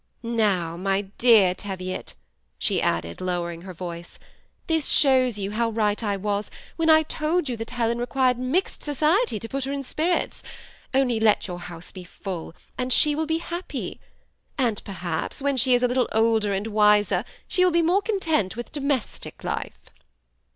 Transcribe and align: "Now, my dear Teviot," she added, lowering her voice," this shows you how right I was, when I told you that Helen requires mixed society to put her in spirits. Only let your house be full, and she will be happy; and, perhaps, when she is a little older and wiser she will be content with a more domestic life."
"Now, 0.23 0.75
my 0.77 1.01
dear 1.19 1.53
Teviot," 1.53 2.15
she 2.57 2.81
added, 2.81 3.21
lowering 3.21 3.61
her 3.61 3.73
voice," 3.75 4.17
this 4.65 4.89
shows 4.89 5.37
you 5.37 5.51
how 5.51 5.69
right 5.69 6.01
I 6.01 6.17
was, 6.17 6.49
when 6.75 6.89
I 6.89 7.03
told 7.03 7.47
you 7.47 7.55
that 7.57 7.69
Helen 7.69 7.99
requires 7.99 8.37
mixed 8.37 8.81
society 8.81 9.39
to 9.39 9.47
put 9.47 9.65
her 9.65 9.71
in 9.71 9.83
spirits. 9.83 10.41
Only 10.91 11.19
let 11.19 11.47
your 11.47 11.59
house 11.59 11.91
be 11.91 12.03
full, 12.03 12.55
and 12.79 12.91
she 12.91 13.13
will 13.13 13.27
be 13.27 13.37
happy; 13.37 13.99
and, 14.57 14.83
perhaps, 14.83 15.39
when 15.39 15.55
she 15.55 15.75
is 15.75 15.83
a 15.83 15.87
little 15.87 16.09
older 16.13 16.51
and 16.51 16.65
wiser 16.65 17.23
she 17.47 17.63
will 17.63 17.69
be 17.71 17.83
content 18.03 18.55
with 18.55 18.75
a 18.75 18.79
more 18.79 18.87
domestic 18.87 19.43
life." 19.43 19.79